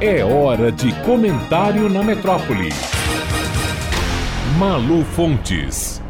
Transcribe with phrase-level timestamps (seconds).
[0.00, 2.68] É hora de comentário na metrópole.
[4.56, 6.00] Malu Fontes.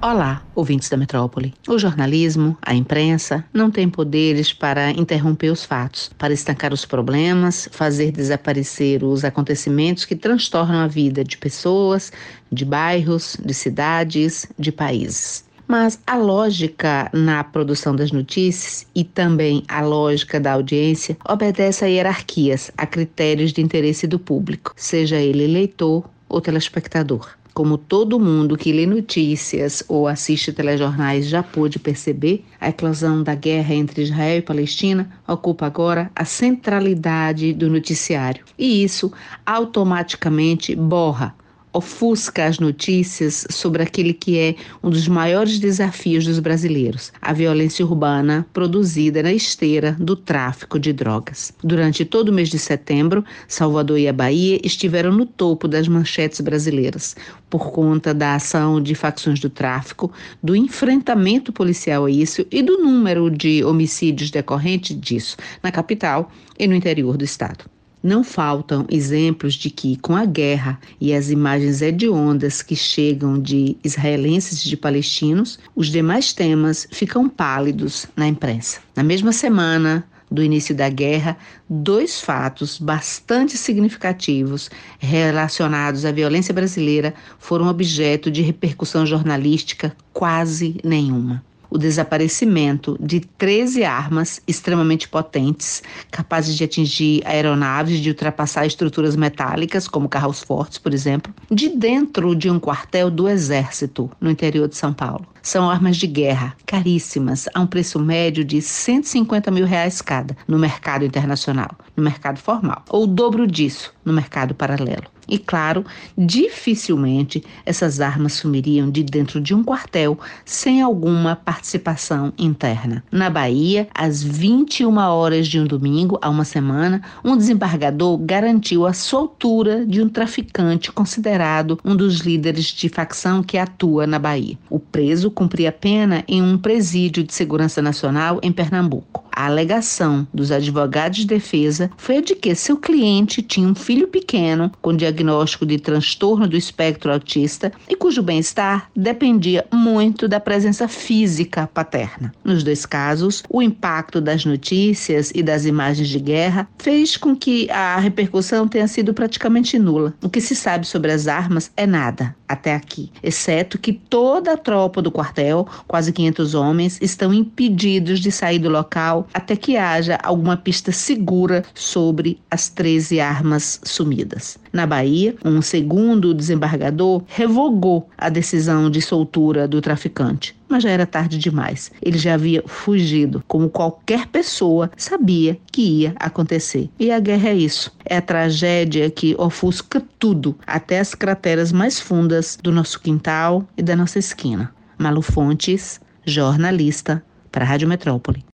[0.00, 1.52] Olá, ouvintes da metrópole.
[1.68, 7.68] O jornalismo, a imprensa, não tem poderes para interromper os fatos, para estancar os problemas,
[7.72, 12.10] fazer desaparecer os acontecimentos que transtornam a vida de pessoas,
[12.50, 15.44] de bairros, de cidades, de países.
[15.68, 21.88] Mas a lógica na produção das notícias e também a lógica da audiência obedece a
[21.88, 27.36] hierarquias, a critérios de interesse do público, seja ele leitor ou telespectador.
[27.52, 33.34] Como todo mundo que lê notícias ou assiste telejornais já pôde perceber, a eclosão da
[33.34, 38.44] guerra entre Israel e Palestina ocupa agora a centralidade do noticiário.
[38.58, 39.10] E isso
[39.46, 41.34] automaticamente borra
[41.76, 47.84] ofusca as notícias sobre aquele que é um dos maiores desafios dos brasileiros, a violência
[47.84, 51.52] urbana produzida na esteira do tráfico de drogas.
[51.62, 56.40] Durante todo o mês de setembro, Salvador e a Bahia estiveram no topo das manchetes
[56.40, 57.14] brasileiras,
[57.50, 60.10] por conta da ação de facções do tráfico,
[60.42, 66.66] do enfrentamento policial a isso e do número de homicídios decorrentes disso na capital e
[66.66, 67.75] no interior do estado.
[68.06, 73.76] Não faltam exemplos de que, com a guerra e as imagens hediondas que chegam de
[73.82, 78.78] israelenses e de palestinos, os demais temas ficam pálidos na imprensa.
[78.94, 81.36] Na mesma semana, do início da guerra,
[81.68, 84.70] dois fatos bastante significativos
[85.00, 91.42] relacionados à violência brasileira foram objeto de repercussão jornalística quase nenhuma
[91.76, 99.86] o desaparecimento de 13 armas extremamente potentes, capazes de atingir aeronaves, de ultrapassar estruturas metálicas,
[99.86, 104.76] como carros fortes, por exemplo, de dentro de um quartel do Exército, no interior de
[104.76, 105.26] São Paulo.
[105.42, 110.58] São armas de guerra, caríssimas, a um preço médio de 150 mil reais cada, no
[110.58, 115.16] mercado internacional, no mercado formal, ou o dobro disso no mercado paralelo.
[115.28, 115.84] E claro,
[116.16, 123.02] dificilmente essas armas sumiriam de dentro de um quartel sem alguma participação interna.
[123.10, 128.92] Na Bahia, às 21 horas de um domingo, há uma semana, um desembargador garantiu a
[128.92, 134.56] soltura de um traficante considerado um dos líderes de facção que atua na Bahia.
[134.70, 139.26] O preso cumpria pena em um presídio de segurança nacional em Pernambuco.
[139.36, 144.08] A alegação dos advogados de defesa foi a de que seu cliente tinha um filho
[144.08, 150.86] pequeno com diagnóstico de transtorno do espectro autista e cujo bem-estar dependia muito da presença
[150.86, 152.30] física paterna.
[152.44, 157.70] Nos dois casos, o impacto das notícias e das imagens de guerra fez com que
[157.70, 160.12] a repercussão tenha sido praticamente nula.
[160.22, 164.56] O que se sabe sobre as armas é nada até aqui, exceto que toda a
[164.56, 170.18] tropa do quartel, quase 500 homens, estão impedidos de sair do local até que haja
[170.22, 174.58] alguma pista segura sobre as 13 armas sumidas.
[174.72, 181.06] Na Bahia, um segundo desembargador revogou a decisão de soltura do traficante mas já era
[181.06, 181.90] tarde demais.
[182.02, 186.90] Ele já havia fugido, como qualquer pessoa sabia que ia acontecer.
[186.98, 187.94] E a guerra é isso.
[188.04, 193.82] É a tragédia que ofusca tudo, até as crateras mais fundas do nosso quintal e
[193.82, 194.72] da nossa esquina.
[194.98, 197.22] Malu Fontes, jornalista,
[197.52, 198.44] para a Rádio Metrópole.